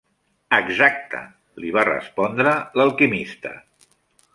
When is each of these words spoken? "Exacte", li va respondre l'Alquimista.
"Exacte", 0.57 1.21
li 1.65 1.75
va 1.77 1.85
respondre 1.91 2.59
l'Alquimista. 2.83 3.59